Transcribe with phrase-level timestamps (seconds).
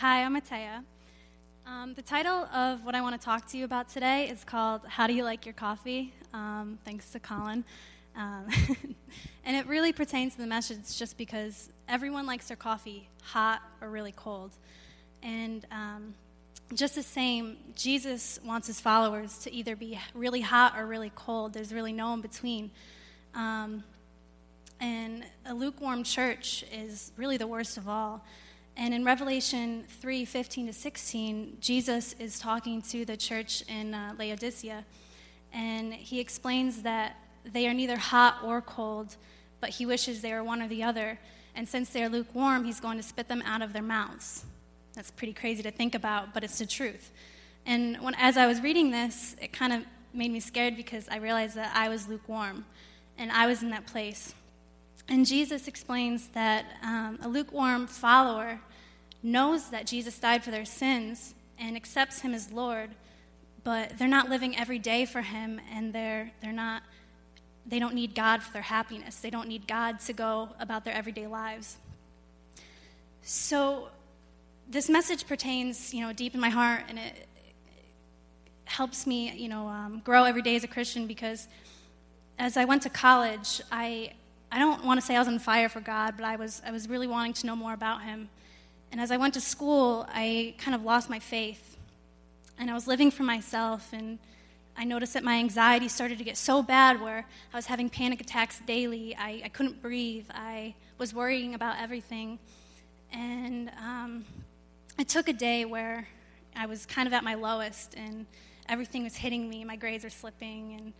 [0.00, 0.84] Hi, I'm Ataya.
[1.66, 4.82] Um, the title of what I want to talk to you about today is called
[4.86, 6.14] How Do You Like Your Coffee?
[6.32, 7.64] Um, thanks to Colin.
[8.14, 8.46] Um,
[9.44, 13.90] and it really pertains to the message just because everyone likes their coffee hot or
[13.90, 14.52] really cold.
[15.24, 16.14] And um,
[16.74, 21.54] just the same, Jesus wants his followers to either be really hot or really cold.
[21.54, 22.70] There's really no in between.
[23.34, 23.82] Um,
[24.78, 28.24] and a lukewarm church is really the worst of all.
[28.80, 34.14] And in Revelation 3 15 to 16, Jesus is talking to the church in uh,
[34.16, 34.84] Laodicea.
[35.52, 39.16] And he explains that they are neither hot or cold,
[39.60, 41.18] but he wishes they were one or the other.
[41.56, 44.44] And since they're lukewarm, he's going to spit them out of their mouths.
[44.94, 47.10] That's pretty crazy to think about, but it's the truth.
[47.66, 49.82] And when, as I was reading this, it kind of
[50.14, 52.64] made me scared because I realized that I was lukewarm
[53.18, 54.34] and I was in that place.
[55.08, 58.60] And Jesus explains that um, a lukewarm follower
[59.22, 62.90] knows that Jesus died for their sins and accepts him as Lord,
[63.64, 66.82] but they're not living every day for him and they're, they're not,
[67.66, 69.16] they don't need God for their happiness.
[69.16, 71.78] They don't need God to go about their everyday lives.
[73.22, 73.88] So
[74.68, 77.28] this message pertains, you know, deep in my heart and it,
[78.68, 81.48] helps me, you know, um, grow every day as a Christian because
[82.38, 84.12] as I went to college, I,
[84.50, 86.70] I don't want to say I was on fire for God, but I was, I
[86.70, 88.28] was really wanting to know more about Him.
[88.90, 91.76] And as I went to school, I kind of lost my faith.
[92.58, 94.18] And I was living for myself, and
[94.76, 98.20] I noticed that my anxiety started to get so bad where I was having panic
[98.20, 99.14] attacks daily.
[99.16, 100.26] I, I couldn't breathe.
[100.30, 102.38] I was worrying about everything.
[103.12, 104.24] And um,
[105.08, 106.06] took a day where
[106.54, 108.26] I was kind of at my lowest, and
[108.68, 109.64] everything was hitting me.
[109.64, 110.92] My grades were slipping, and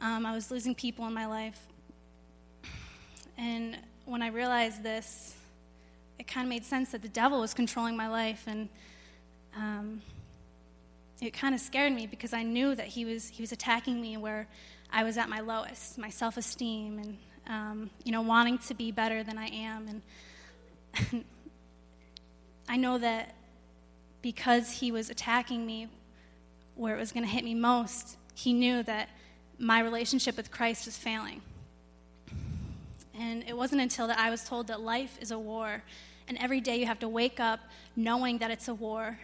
[0.00, 1.60] um, I was losing people in my life.
[3.38, 5.34] And when I realized this,
[6.18, 8.68] it kind of made sense that the devil was controlling my life, and
[9.56, 10.00] um,
[11.20, 14.16] it kind of scared me because I knew that he was he was attacking me
[14.16, 14.46] where
[14.90, 19.22] I was at my lowest, my self-esteem, and um, you know, wanting to be better
[19.22, 20.02] than I am,
[21.02, 21.24] and
[22.68, 23.34] I know that
[24.22, 25.88] because he was attacking me
[26.74, 29.08] where it was going to hit me most, he knew that
[29.58, 31.42] my relationship with Christ was failing.
[33.18, 35.82] And it wasn't until that I was told that life is a war,
[36.28, 37.60] and every day you have to wake up
[37.94, 39.18] knowing that it's a war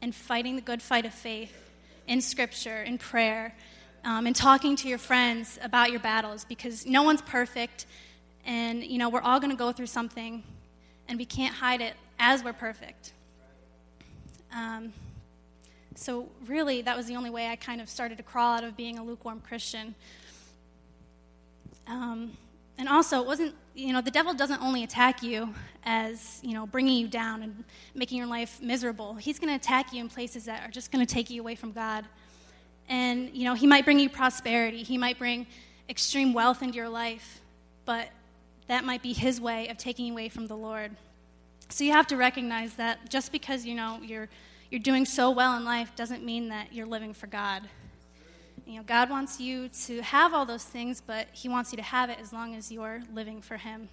[0.00, 1.70] and fighting the good fight of faith
[2.08, 3.54] in scripture, in prayer,
[4.04, 7.86] um, and talking to your friends about your battles because no one's perfect,
[8.44, 10.42] and you know we're all going to go through something,
[11.08, 13.12] and we can't hide it as we're perfect.
[14.52, 14.92] Um,
[15.94, 18.76] so really, that was the only way I kind of started to crawl out of
[18.76, 19.94] being a lukewarm Christian.
[21.86, 22.36] Um,
[22.82, 25.54] and also, it wasn't, you know, the devil doesn't only attack you
[25.84, 27.62] as, you know, bringing you down and
[27.94, 29.14] making your life miserable.
[29.14, 31.54] He's going to attack you in places that are just going to take you away
[31.54, 32.04] from God.
[32.88, 35.46] And, you know, he might bring you prosperity, he might bring
[35.88, 37.40] extreme wealth into your life,
[37.84, 38.08] but
[38.66, 40.90] that might be his way of taking you away from the Lord.
[41.68, 44.28] So you have to recognize that just because, you know, you're,
[44.72, 47.62] you're doing so well in life doesn't mean that you're living for God.
[48.66, 51.82] You know, God wants you to have all those things, but He wants you to
[51.82, 53.88] have it as long as you're living for Him.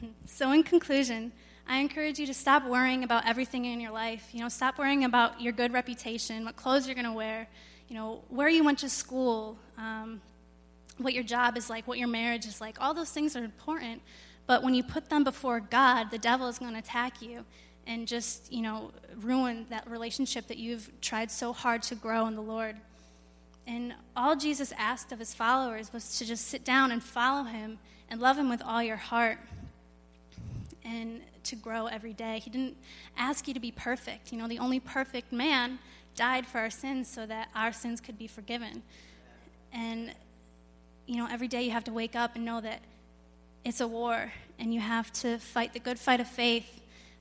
[0.26, 1.32] so, in conclusion,
[1.66, 4.28] I encourage you to stop worrying about everything in your life.
[4.32, 7.46] You know, stop worrying about your good reputation, what clothes you're going to wear,
[7.88, 10.20] you know, where you went to school, um,
[10.98, 12.80] what your job is like, what your marriage is like.
[12.80, 14.02] All those things are important,
[14.46, 17.44] but when you put them before God, the devil is going to attack you
[17.88, 22.36] and just, you know, ruin that relationship that you've tried so hard to grow in
[22.36, 22.76] the Lord.
[23.66, 27.78] And all Jesus asked of his followers was to just sit down and follow him
[28.10, 29.38] and love him with all your heart
[30.84, 32.40] and to grow every day.
[32.40, 32.76] He didn't
[33.16, 34.32] ask you to be perfect.
[34.32, 35.78] You know, the only perfect man
[36.14, 38.82] died for our sins so that our sins could be forgiven.
[39.72, 40.12] And,
[41.06, 42.80] you know, every day you have to wake up and know that
[43.64, 46.78] it's a war and you have to fight the good fight of faith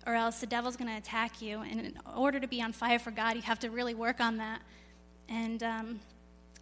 [0.07, 1.59] or else the devil's going to attack you.
[1.59, 4.38] And in order to be on fire for God, you have to really work on
[4.38, 4.62] that.
[5.27, 6.00] And, um,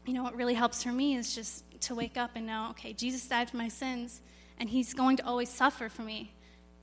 [0.06, 2.92] you know, what really helps for me is just to wake up and know, okay,
[2.92, 4.22] Jesus died for my sins,
[4.60, 6.34] and he's going to always suffer for me.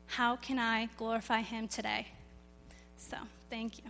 [0.06, 2.06] How can I glorify him today?
[2.96, 3.16] So,
[3.50, 3.84] thank you.